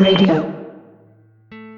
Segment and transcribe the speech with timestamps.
[0.00, 0.46] Radio.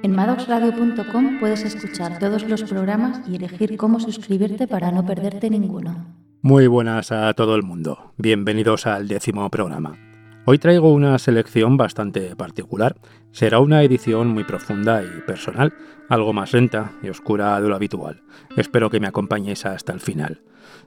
[0.05, 6.07] En maddoxradio.com puedes escuchar todos los programas y elegir cómo suscribirte para no perderte ninguno.
[6.41, 8.13] Muy buenas a todo el mundo.
[8.19, 9.99] Bienvenidos al décimo programa.
[10.45, 12.95] Hoy traigo una selección bastante particular.
[13.33, 15.75] Será una edición muy profunda y personal,
[16.09, 18.23] algo más lenta y oscura de lo habitual.
[18.57, 20.43] Espero que me acompañéis hasta el final.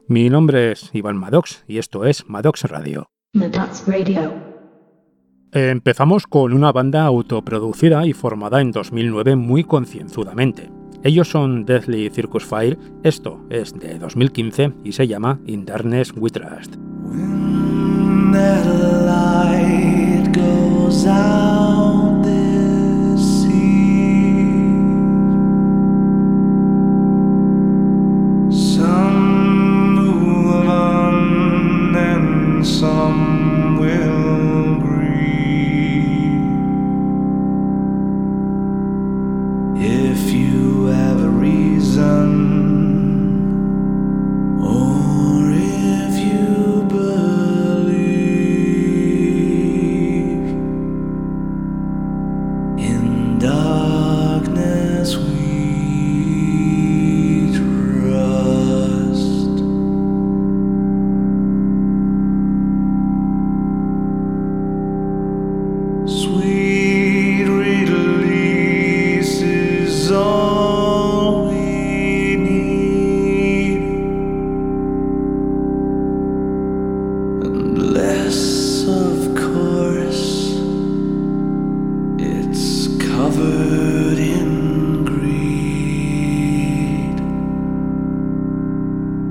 [0.08, 3.08] Mi nombre es Iván Maddox y esto es Maddox Radio.
[3.34, 4.32] Maddox Radio.
[5.58, 10.70] Empezamos con una banda autoproducida y formada en 2009 muy concienzudamente.
[11.02, 16.30] Ellos son Deathly Circus Fire, esto es de 2015 y se llama In Darkness We
[16.30, 16.76] Trust.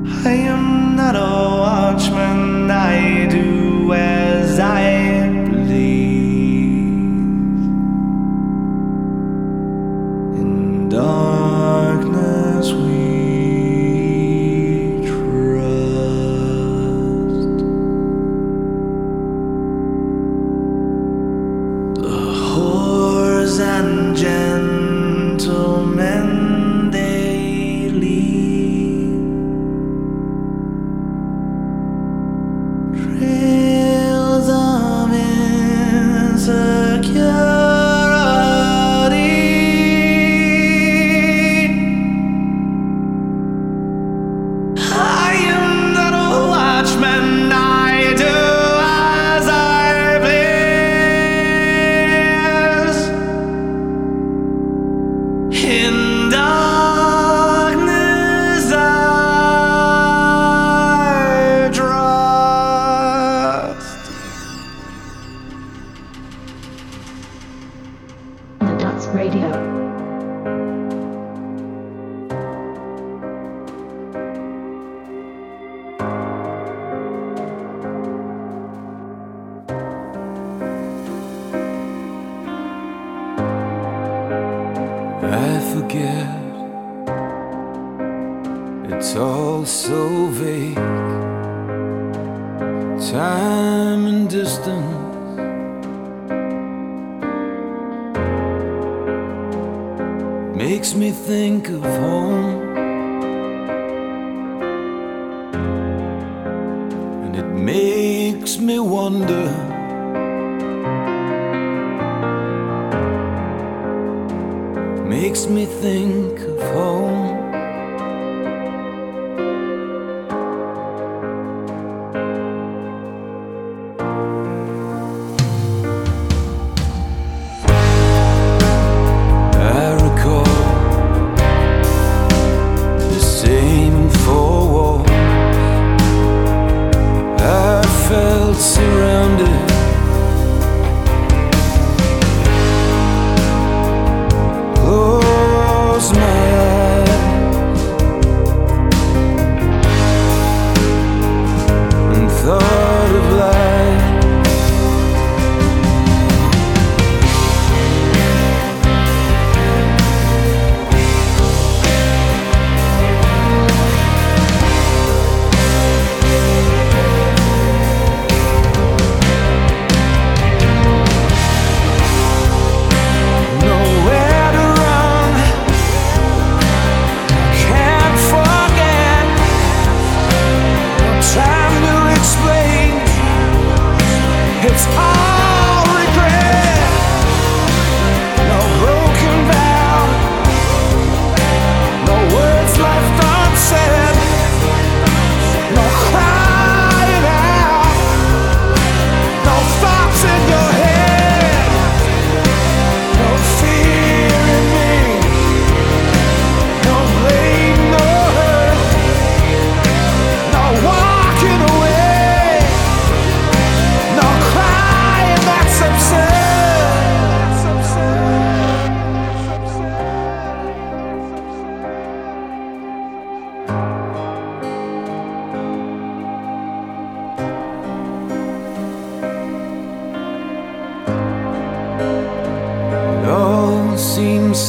[0.07, 1.21] I am not a
[1.61, 5.24] watchman, I do as I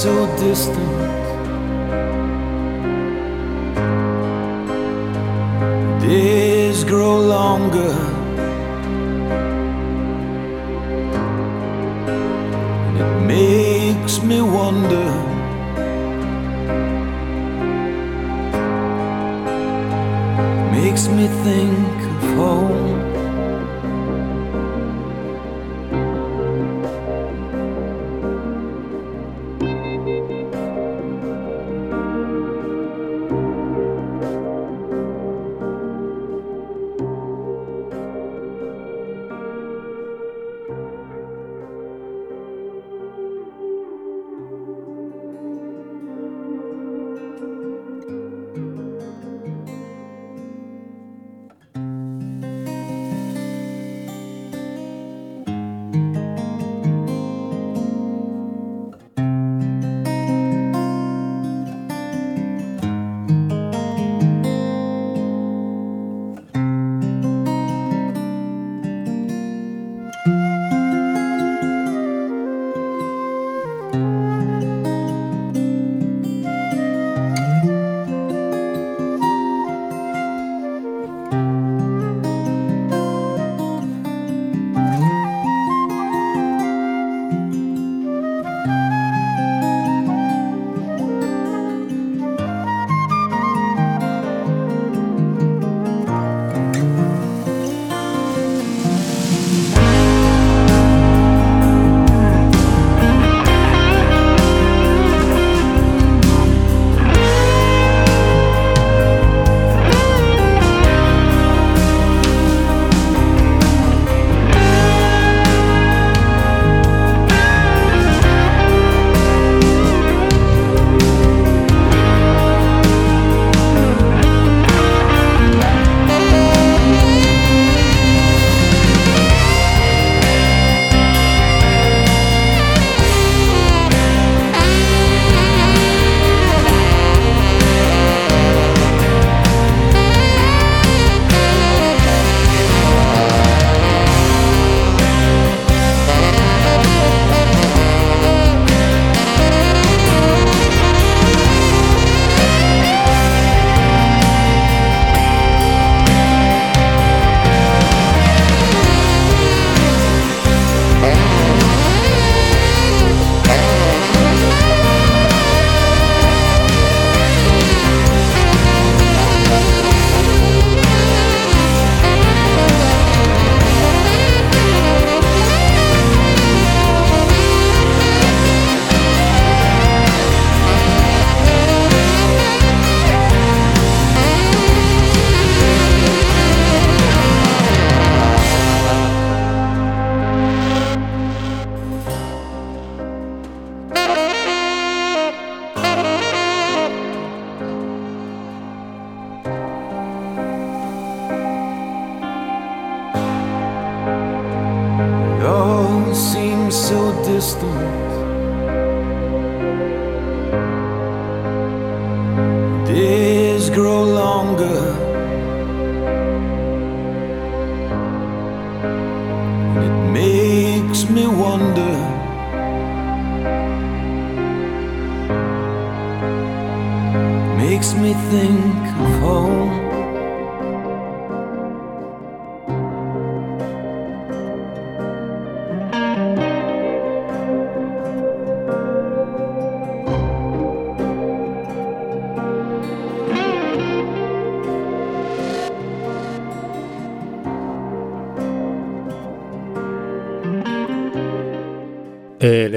[0.06, 0.92] so distant.
[6.00, 7.96] Days grow longer.
[12.88, 15.10] And it makes me wonder.
[20.78, 21.95] Makes me think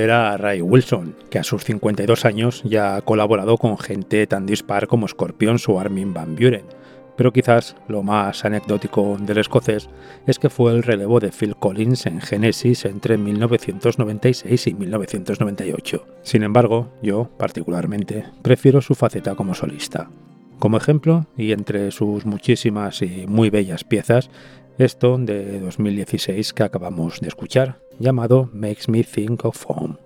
[0.02, 4.86] Era Ray Wilson, que a sus 52 años ya ha colaborado con gente tan dispar
[4.86, 6.64] como Scorpions o Armin Van Buren,
[7.18, 9.90] pero quizás lo más anecdótico del escocés
[10.28, 16.06] es que fue el relevo de Phil Collins en Genesis entre 1996 y 1998.
[16.22, 20.10] Sin embargo, yo, particularmente, prefiero su faceta como solista.
[20.60, 24.30] Como ejemplo, y entre sus muchísimas y muy bellas piezas,
[24.78, 29.96] esto de 2016 que acabamos de escuchar, llamado Makes Me Think of Home.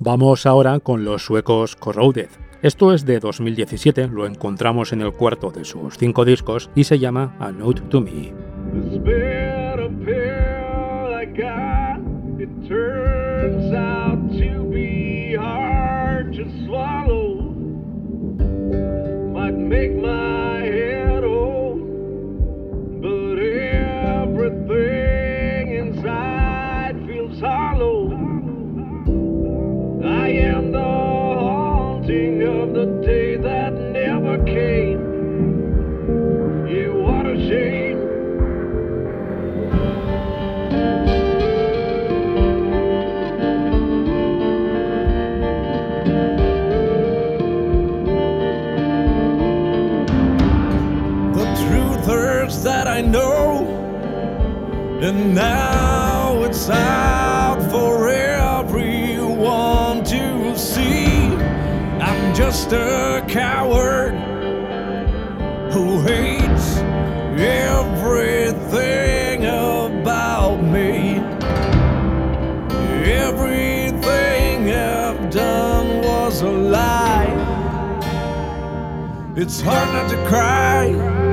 [0.00, 2.28] Vamos ahora con los suecos Corroded.
[2.62, 6.98] Esto es de 2017, lo encontramos en el cuarto de sus cinco discos y se
[6.98, 8.32] llama A Note to Me.
[19.68, 20.27] Make my
[52.68, 53.66] that I know,
[55.00, 61.06] and now it's out for everyone to see.
[62.08, 64.12] I'm just a coward
[65.72, 66.76] who hates
[67.64, 71.22] everything about me.
[73.24, 77.32] Everything I've done was a lie.
[79.36, 81.27] It's hard not to cry.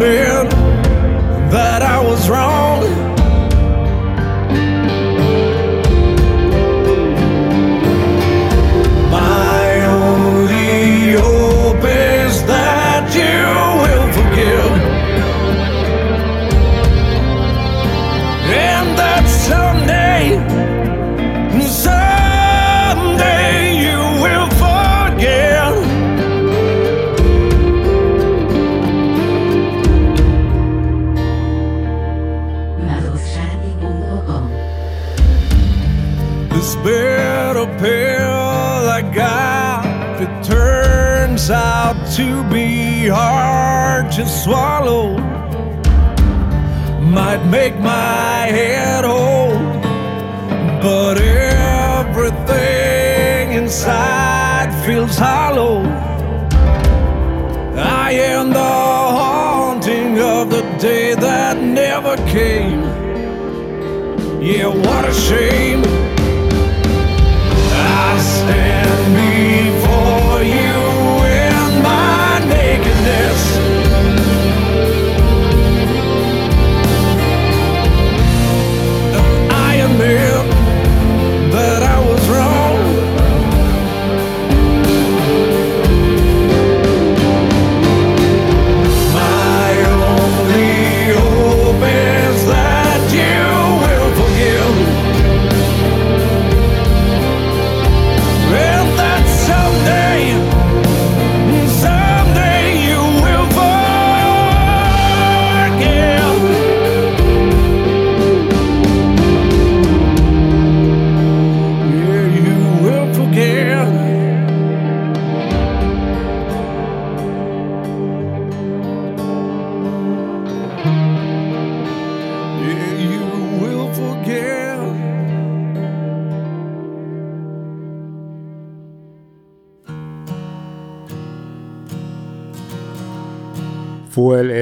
[0.00, 0.50] Admit
[1.50, 2.59] that I was wrong.
[42.20, 45.16] To be hard to swallow.
[47.18, 49.82] Might make my head old,
[50.82, 51.16] but
[51.98, 55.82] everything inside feels hollow.
[58.06, 58.74] I am the
[59.18, 62.82] haunting of the day that never came.
[64.42, 65.99] Yeah, what a shame.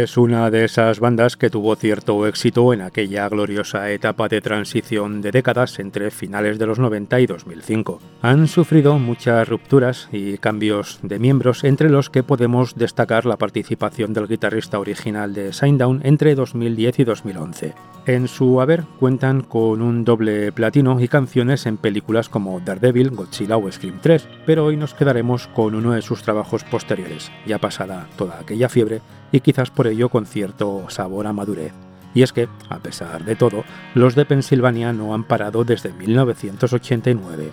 [0.08, 5.20] Es una de esas bandas que tuvo cierto éxito en aquella gloriosa etapa de transición
[5.20, 8.00] de décadas entre finales de los 90 y 2005.
[8.22, 14.14] Han sufrido muchas rupturas y cambios de miembros, entre los que podemos destacar la participación
[14.14, 17.74] del guitarrista original de Shinedown entre 2010 y 2011.
[18.06, 23.58] En su haber cuentan con un doble platino y canciones en películas como Daredevil, Godzilla
[23.58, 28.08] o Scream 3, pero hoy nos quedaremos con uno de sus trabajos posteriores, ya pasada
[28.16, 31.72] toda aquella fiebre y quizás por ello con cierto sabor a madurez.
[32.14, 37.50] Y es que, a pesar de todo, los de Pensilvania no han parado desde 1989.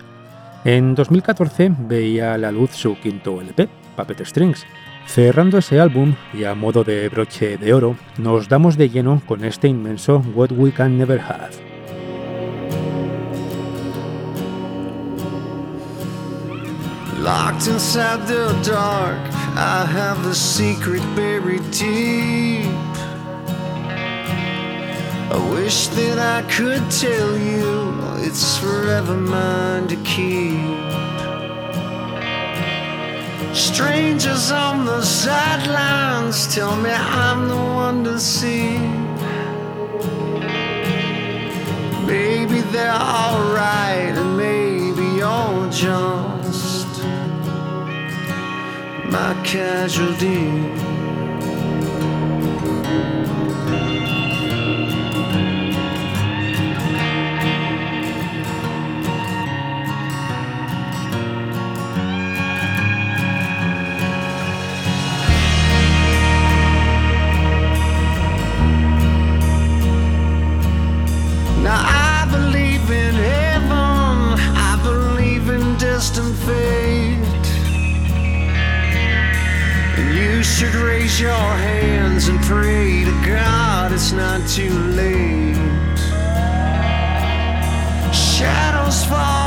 [0.64, 4.66] En 2014 veía la luz su quinto LP, Puppet Strings.
[5.06, 9.44] Cerrando ese álbum, y a modo de broche de oro, nos damos de lleno con
[9.44, 11.75] este inmenso What We Can Never Have.
[17.26, 19.18] Locked inside the dark,
[19.56, 22.70] I have a secret buried deep.
[25.34, 30.54] I wish that I could tell you it's forever mine to keep.
[33.52, 38.78] Strangers on the sidelines tell me I'm the one to see.
[42.06, 46.15] Maybe they're alright, and maybe you're junk
[49.16, 50.85] my casualty.
[80.58, 85.54] should raise your hands and pray to God it's not too late.
[88.14, 89.45] Shadows fall.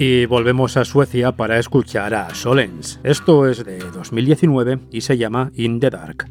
[0.00, 2.98] Y volvemos a Suecia para escuchar a Solens.
[3.04, 6.26] Esto es de 2019 y se llama In the Dark.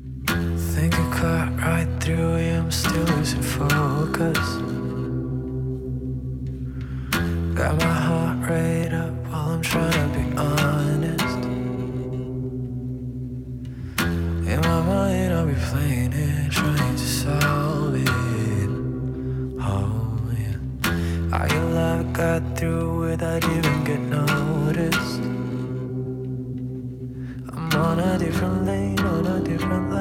[21.31, 25.19] I love got through without even getting noticed.
[27.53, 29.98] I'm on a different lane, on a different lane.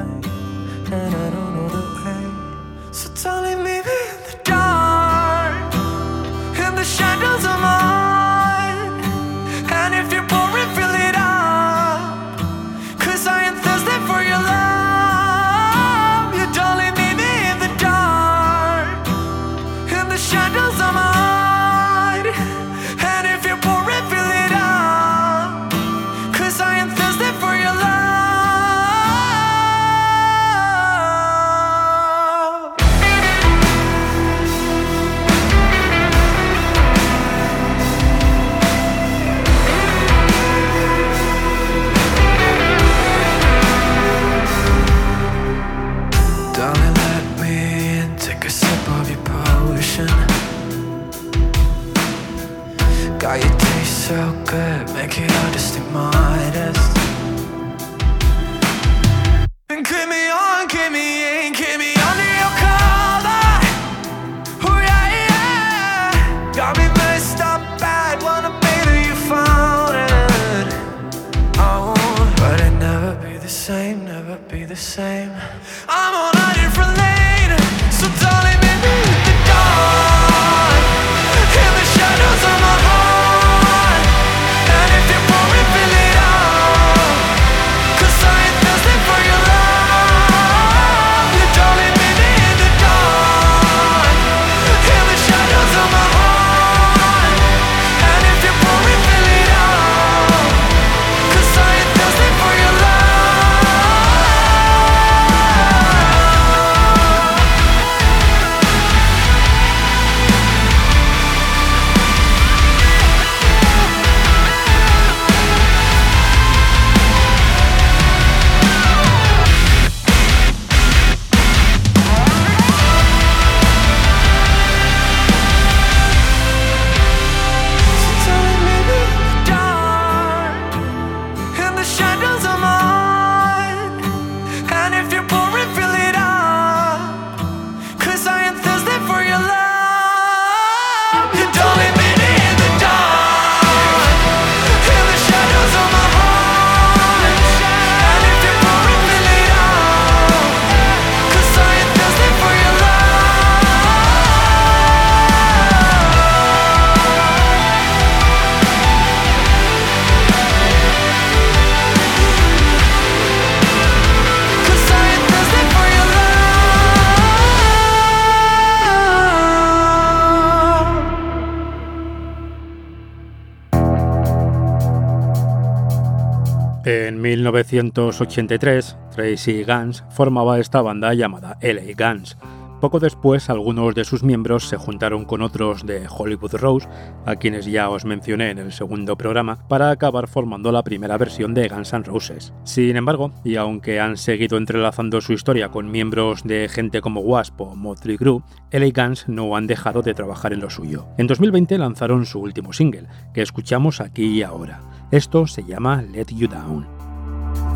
[177.63, 182.37] 1983, Tracy Guns formaba esta banda llamada LA Guns.
[182.79, 186.87] Poco después, algunos de sus miembros se juntaron con otros de Hollywood Rose,
[187.25, 191.53] a quienes ya os mencioné en el segundo programa, para acabar formando la primera versión
[191.53, 192.53] de Guns N' Roses.
[192.63, 197.59] Sin embargo, y aunque han seguido entrelazando su historia con miembros de gente como Wasp
[197.59, 201.05] o Motley Crue, LA Guns no han dejado de trabajar en lo suyo.
[201.17, 204.79] En 2020 lanzaron su último single, que escuchamos aquí y ahora.
[205.11, 206.98] Esto se llama Let You Down.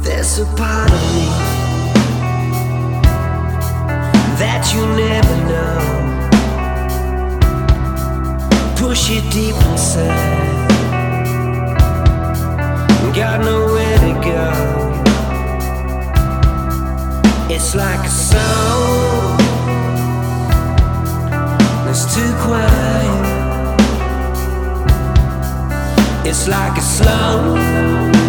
[0.04, 1.28] There's a part of me
[4.38, 5.80] that you never know.
[8.76, 10.63] Push it deep inside.
[13.16, 14.50] Got nowhere to go.
[17.50, 19.38] It's like a song
[21.86, 23.24] that's too quiet.
[26.26, 28.23] It's like a slow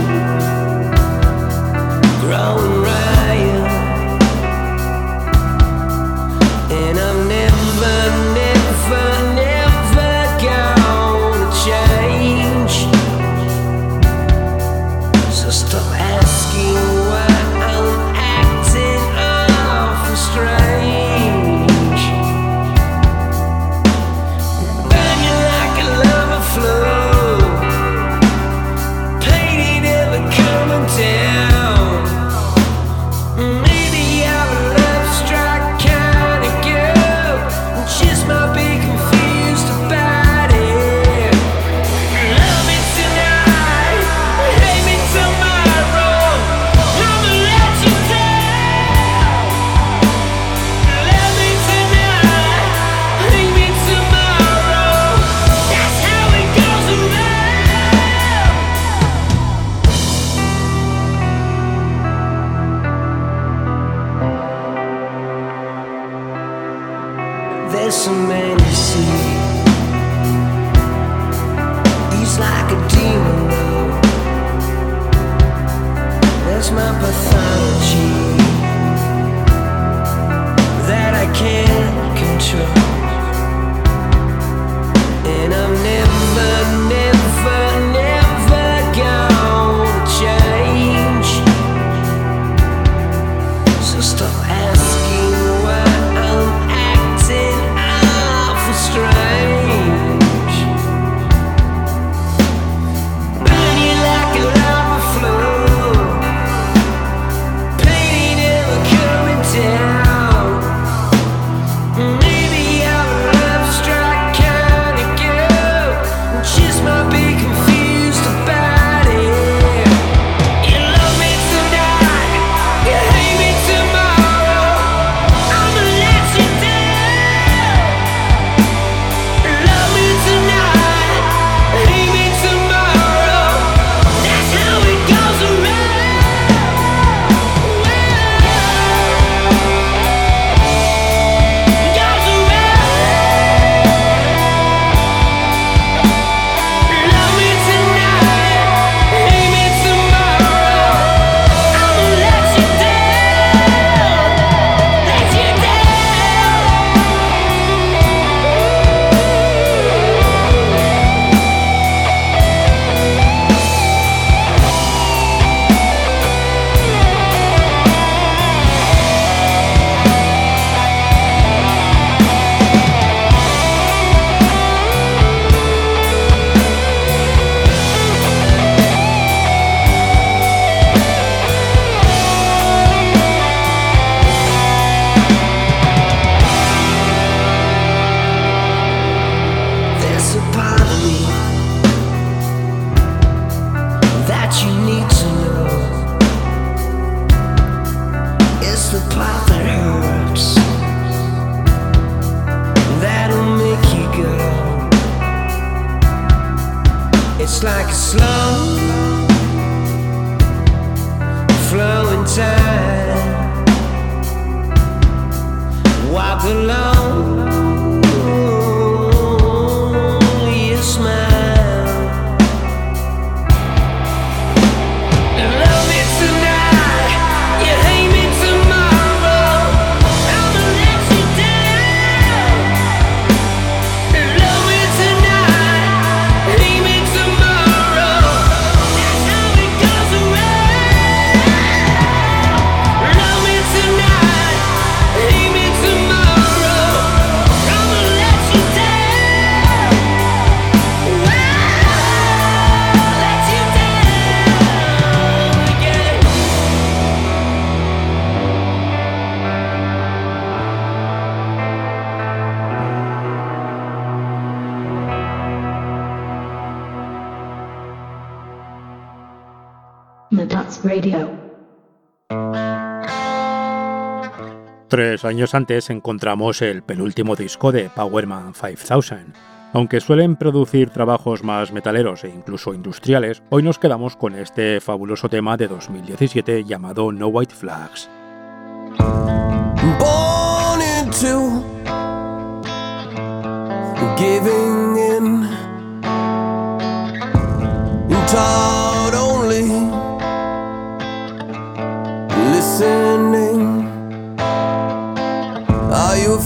[274.95, 279.33] Tres años antes encontramos el penúltimo disco de Powerman 5000.
[279.73, 285.29] Aunque suelen producir trabajos más metaleros e incluso industriales, hoy nos quedamos con este fabuloso
[285.29, 288.09] tema de 2017 llamado No White Flags.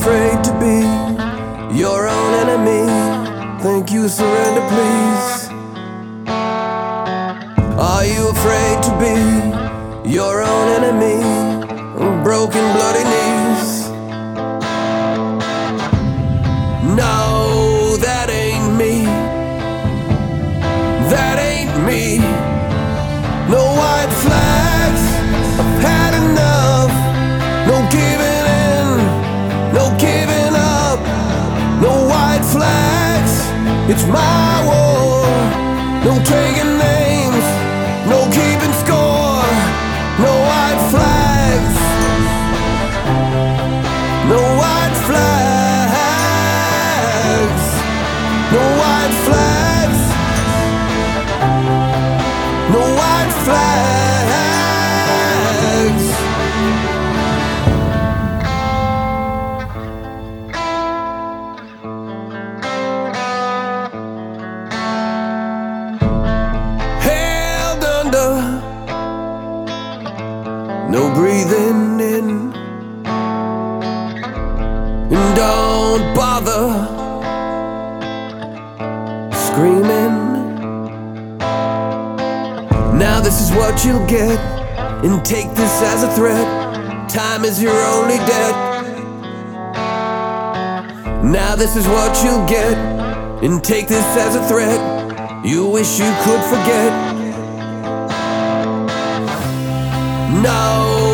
[0.09, 0.79] afraid to be
[1.79, 2.87] your own enemy.
[3.63, 5.49] Think you surrender, please.
[7.79, 11.19] Are you afraid to be your own enemy?
[12.25, 13.18] Broken, bloody.
[36.09, 36.98] Don't take it now.
[85.05, 86.47] and take this as a threat.
[87.09, 88.55] Time is your only debt.
[91.25, 92.77] Now, this is what you'll get,
[93.43, 95.45] and take this as a threat.
[95.45, 96.93] You wish you could forget.
[100.43, 101.08] No.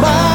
[0.00, 0.27] My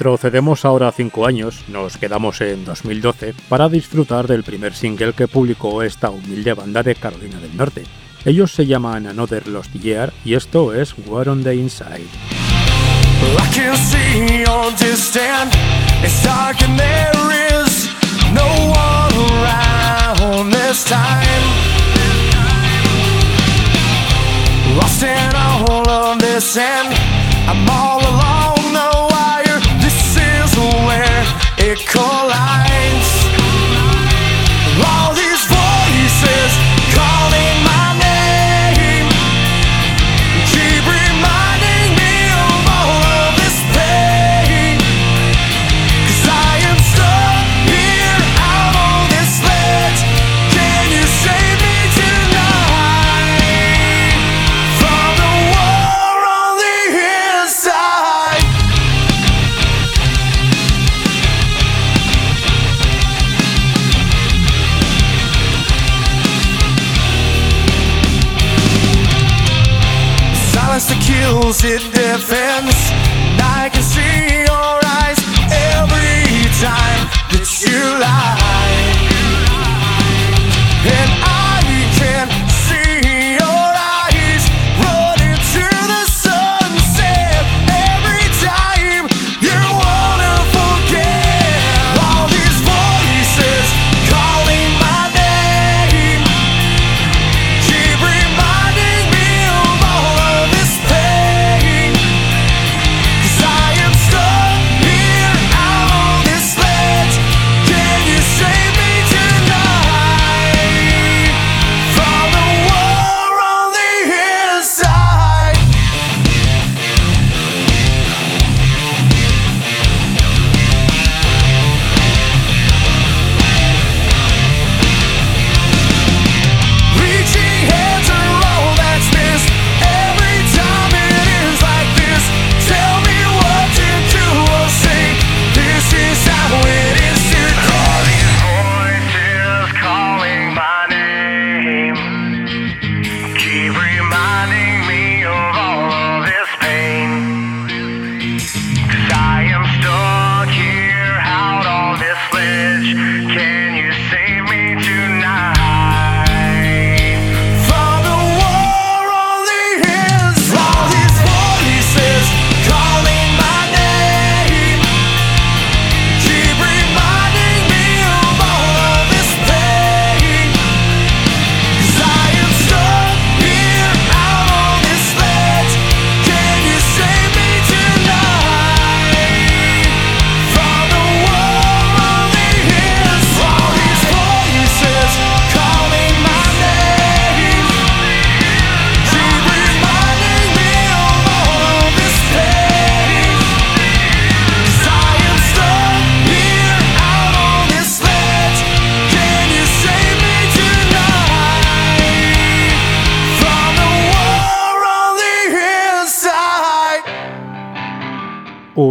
[0.00, 5.82] Retrocedemos ahora 5 años, nos quedamos en 2012, para disfrutar del primer single que publicó
[5.82, 7.84] esta humilde banda de Carolina del Norte.
[8.24, 12.06] Ellos se llaman Another Lost Year y esto es War on the Inside.
[24.78, 26.94] Lost in all of this and
[27.46, 28.29] I'm all alone
[31.62, 33.26] It collides.
[34.80, 35.19] While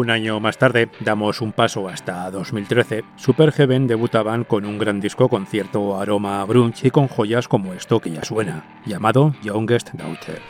[0.09, 5.29] Un año más tarde, damos un paso hasta 2013, Superheaven debutaban con un gran disco
[5.29, 9.91] con cierto aroma a grunge y con joyas como esto que ya suena, llamado Youngest
[9.93, 10.41] Daughter.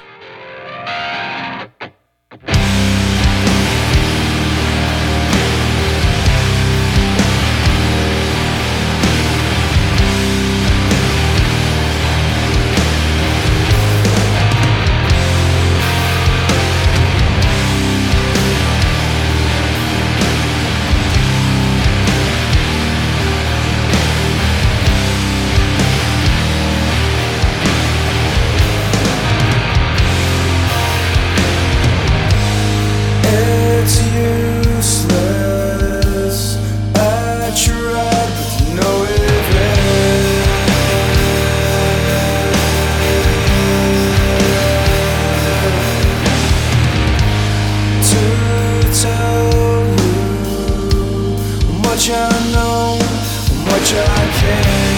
[53.92, 54.89] much I can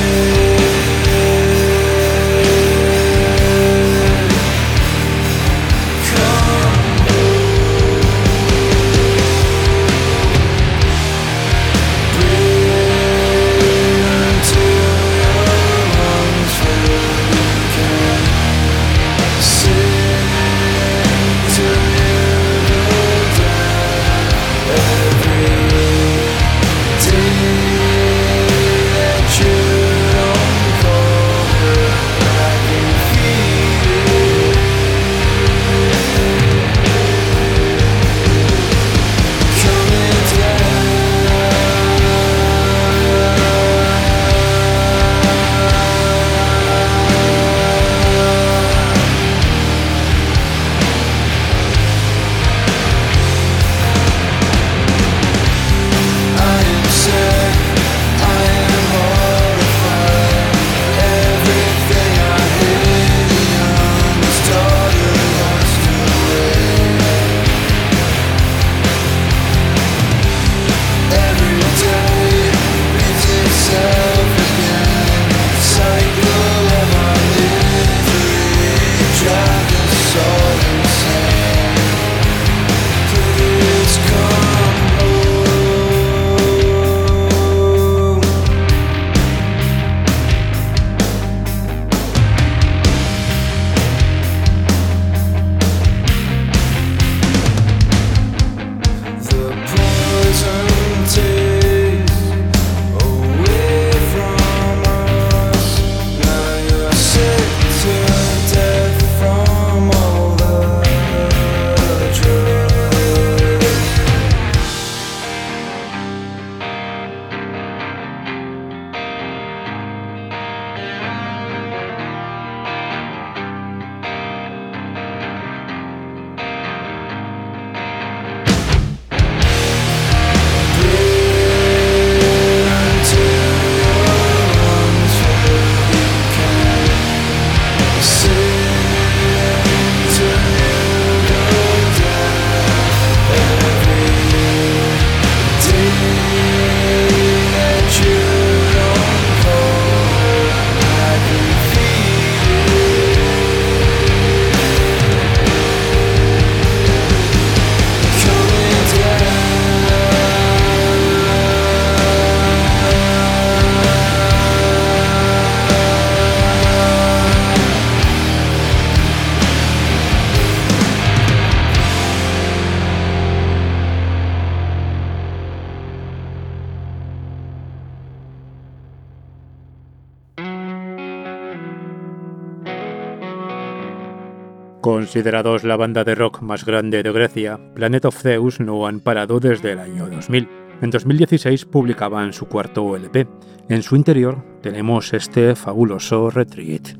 [185.12, 189.42] Considerados la banda de rock más grande de Grecia, Planet of Zeus no han parado
[189.42, 190.48] desde el año 2000.
[190.82, 193.28] En 2016 publicaban su cuarto LP.
[193.68, 196.96] En su interior tenemos este fabuloso retreat.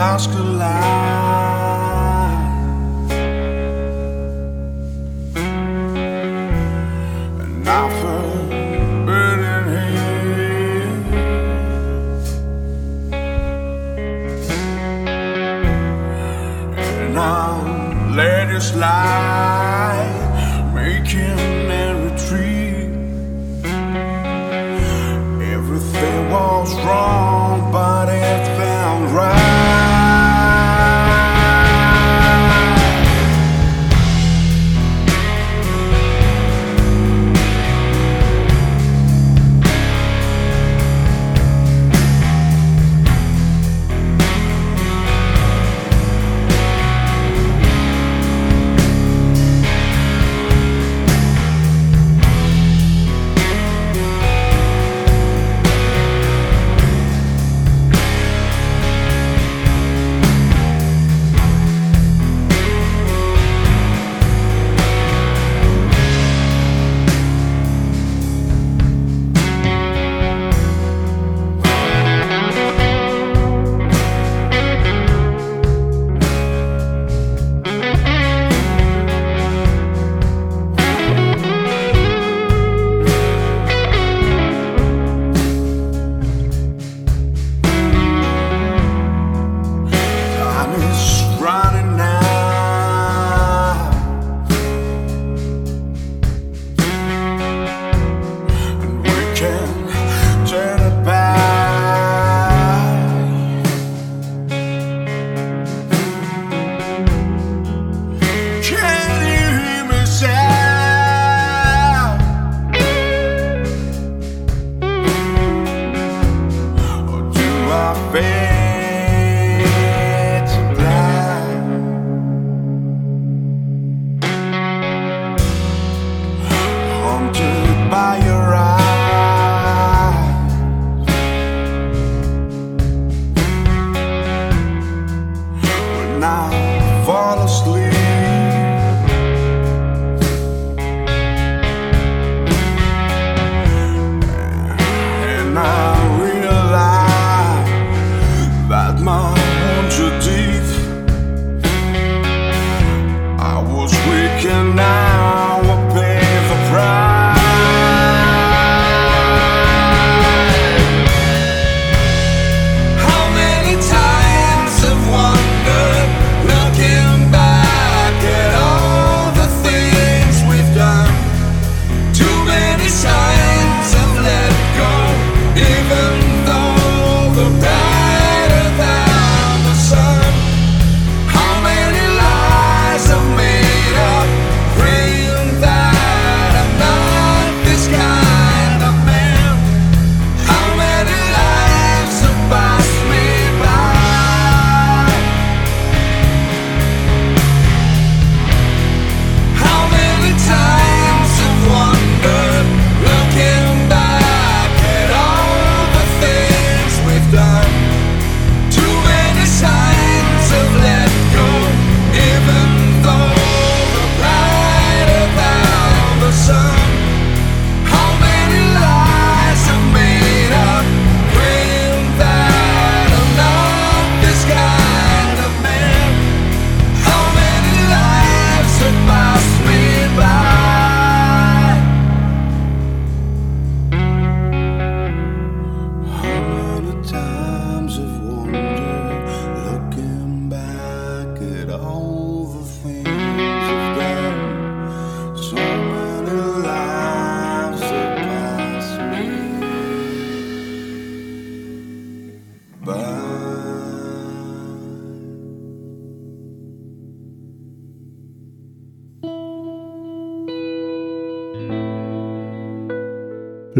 [0.00, 0.79] stars collide.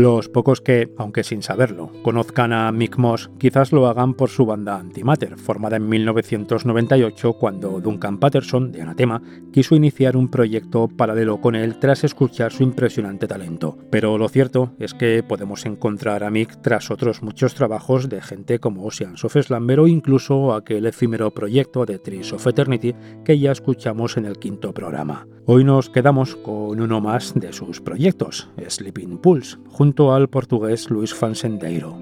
[0.01, 4.47] Los pocos que, aunque sin saberlo, conozcan a Mick Moss, quizás lo hagan por su
[4.47, 9.21] banda Antimatter, formada en 1998 cuando Duncan Patterson, de Anatema,
[9.53, 13.77] quiso iniciar un proyecto paralelo con él tras escuchar su impresionante talento.
[13.91, 18.59] Pero lo cierto es que podemos encontrar a Mick tras otros muchos trabajos de gente
[18.59, 23.53] como Oceans of Slumber o incluso aquel efímero proyecto de Trees of Eternity que ya
[23.53, 25.27] escuchamos en el quinto programa.
[25.45, 31.13] Hoy nos quedamos con uno más de sus proyectos, Sleeping Pulse, junto al portugués Luis
[31.13, 31.99] Fansendeiro.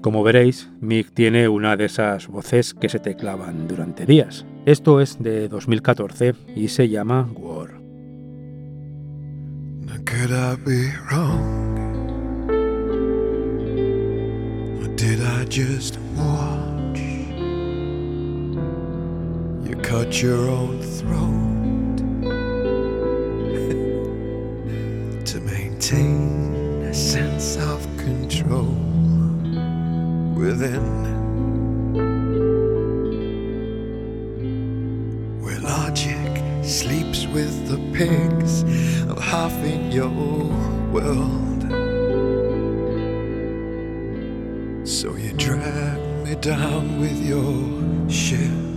[0.00, 4.46] Como veréis, Mick tiene una de esas voces que se te clavan durante días.
[4.66, 7.80] Esto es de 2014 y se llama War.
[10.04, 12.50] Could I be wrong?
[14.80, 16.98] Or did I just watch
[19.68, 21.98] you cut your own throat
[25.24, 26.41] to maintain
[27.42, 28.76] a sense of control
[30.36, 30.86] within?
[35.42, 38.62] Where logic sleeps with the pigs
[39.10, 40.08] of half in your
[40.94, 41.62] world.
[44.86, 48.71] So you drag me down with your ship.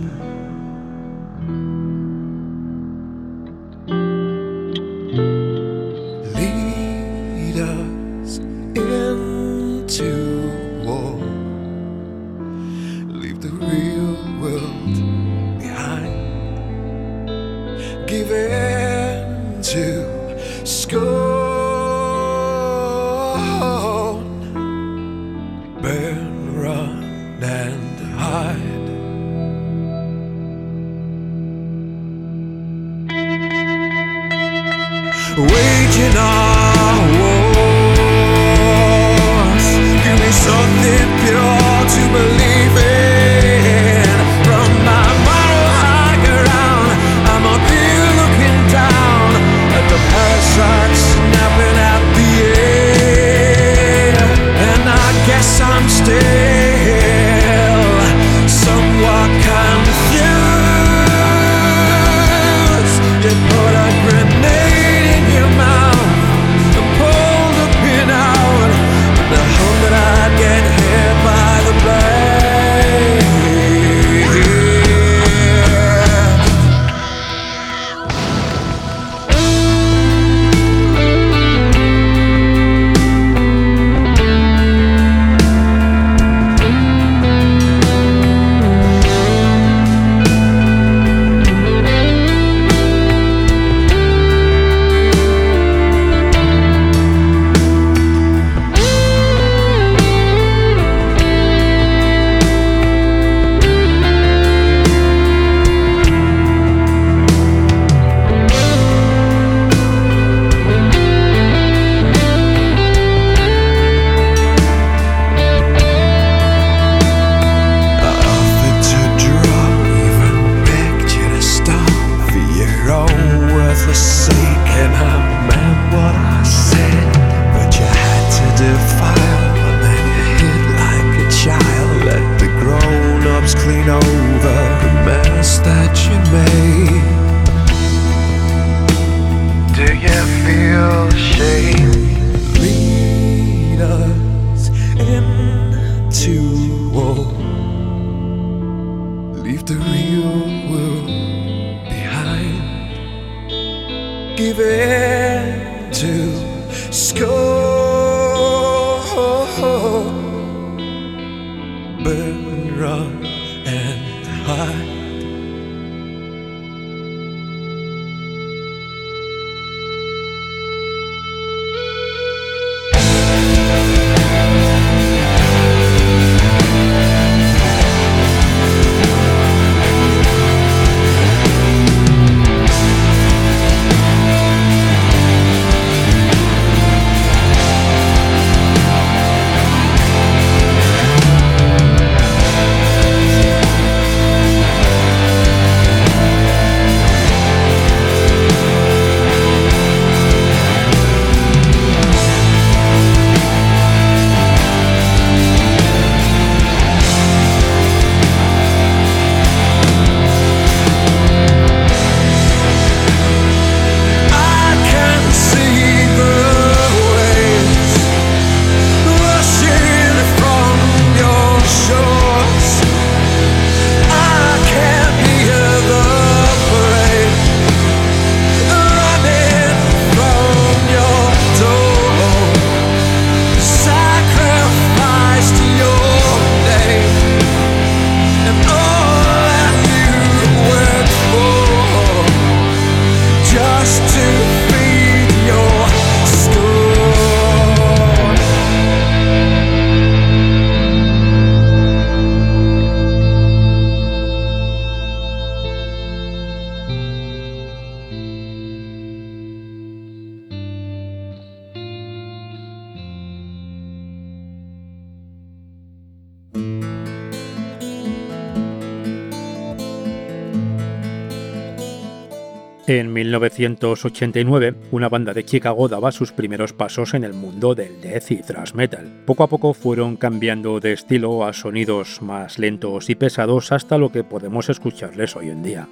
[273.16, 278.36] 1989, una banda de Chicago daba sus primeros pasos en el mundo del death y
[278.36, 279.22] thrash metal.
[279.24, 284.12] Poco a poco fueron cambiando de estilo a sonidos más lentos y pesados hasta lo
[284.12, 285.88] que podemos escucharles hoy en día.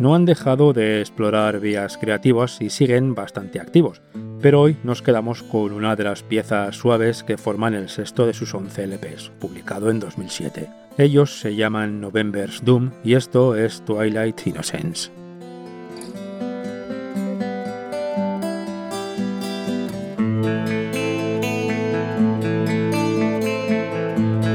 [0.00, 4.02] No han dejado de explorar vías creativas y siguen bastante activos,
[4.40, 8.34] pero hoy nos quedamos con una de las piezas suaves que forman el sexto de
[8.34, 10.68] sus 11 LPs, publicado en 2007.
[10.98, 15.23] Ellos se llaman November's Doom y esto es Twilight Innocence.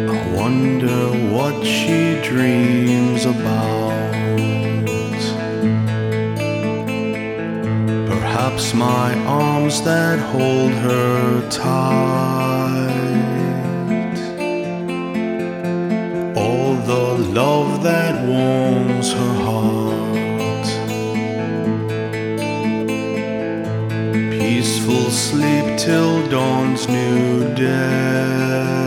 [0.08, 4.14] I wonder what she dreams about.
[8.08, 12.90] Perhaps my arms that hold her tight.
[16.36, 19.79] All the love that warms her heart.
[24.90, 28.79] Peaceful sleep till dawn's new day.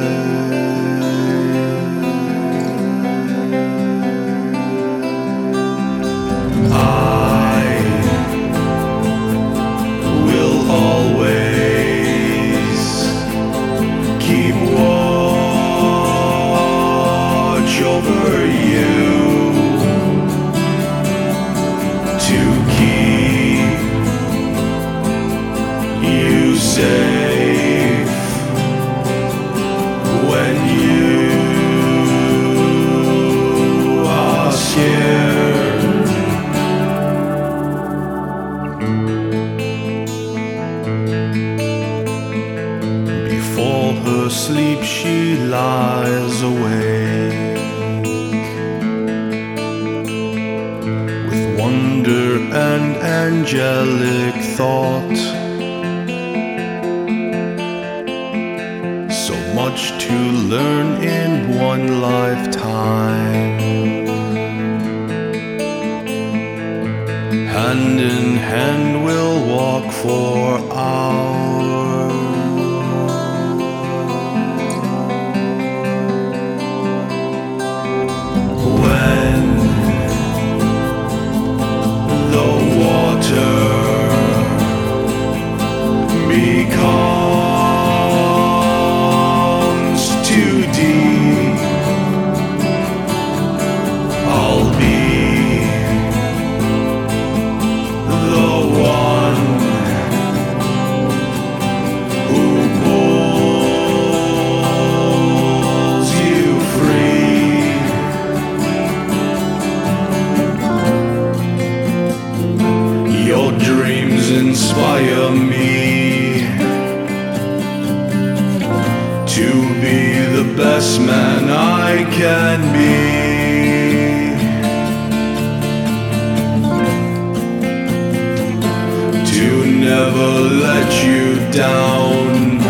[131.52, 132.60] Down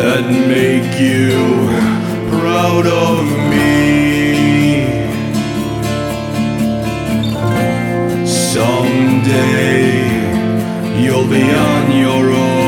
[0.00, 1.32] and make you
[2.38, 4.84] proud of me.
[8.24, 9.82] Someday
[11.02, 12.61] you'll be on your own.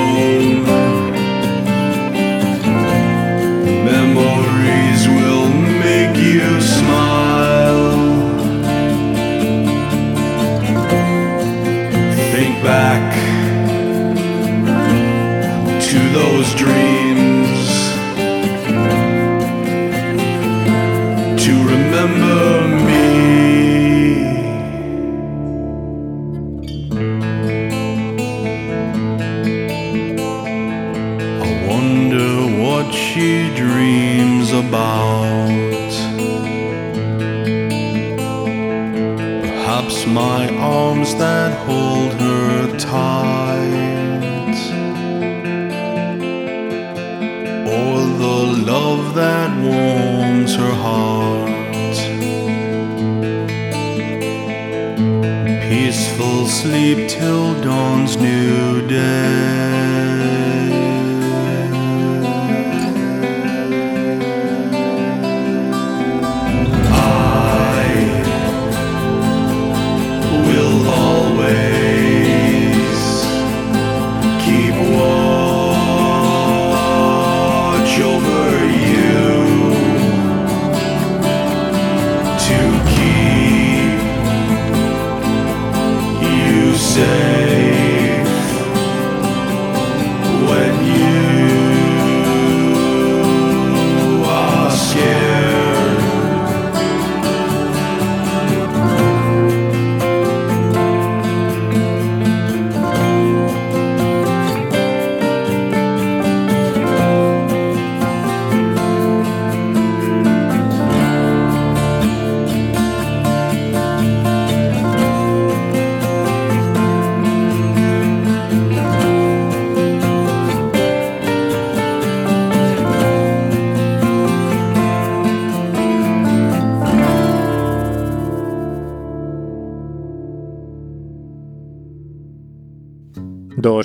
[58.94, 59.33] Yeah.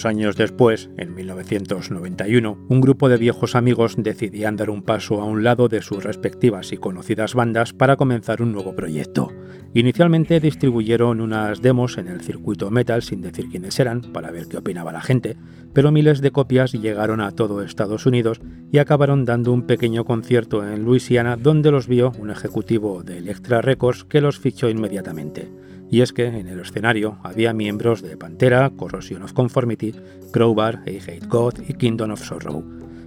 [0.06, 5.44] Años después, en 1991, un grupo de viejos amigos decidían dar un paso a un
[5.44, 9.32] lado de sus respectivas y conocidas bandas para comenzar un nuevo proyecto.
[9.74, 14.58] Inicialmente distribuyeron unas demos en el circuito metal sin decir quiénes eran para ver qué
[14.58, 15.38] opinaba la gente,
[15.74, 18.42] pero miles de copias llegaron a todo Estados Unidos
[18.72, 23.62] y acabaron dando un pequeño concierto en Luisiana donde los vio un ejecutivo de Electra
[23.62, 25.50] Records que los fichó inmediatamente.
[25.92, 29.94] Y es que en el escenario había miembros de Pantera, Corrosion of Conformity,
[30.32, 32.64] Crowbar, I Hate God y Kingdom of Sorrow.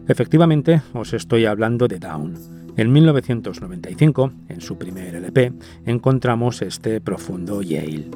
[0.09, 2.35] Efectivamente, os estoy hablando de Down.
[2.77, 5.53] En 1995, en su primer LP,
[5.87, 8.09] encontramos este profundo Yale.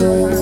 [0.00, 0.39] Be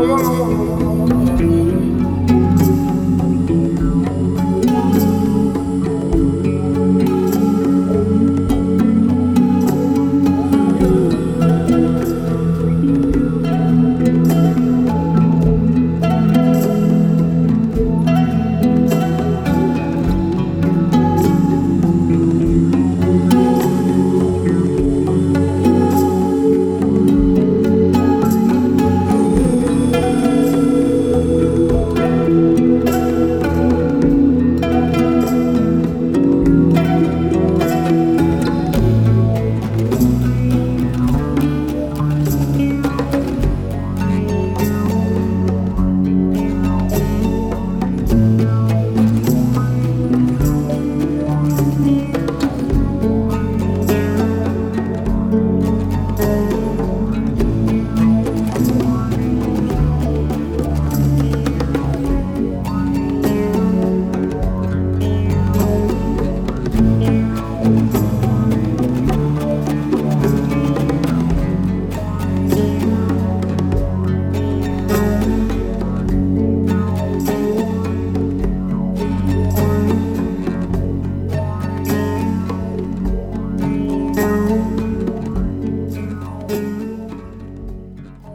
[0.00, 0.99] 我忘了忘了忘了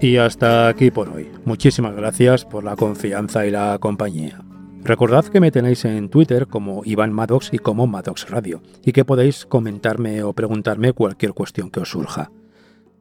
[0.05, 1.31] Y hasta aquí por hoy.
[1.45, 4.39] Muchísimas gracias por la confianza y la compañía.
[4.83, 9.03] Recordad que me tenéis en Twitter como Iván Maddox y como Maddox Radio, y que
[9.03, 12.29] podéis comentarme o preguntarme cualquier cuestión que os surja.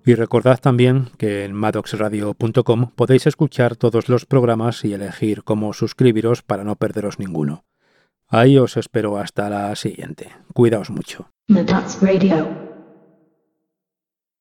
[0.07, 6.41] Y recordad también que en maddoxradio.com podéis escuchar todos los programas y elegir cómo suscribiros
[6.41, 7.67] para no perderos ninguno.
[8.29, 10.31] Ahí os espero hasta la siguiente.
[10.55, 11.29] Cuidaos mucho.
[11.49, 12.64] Maddox Radio.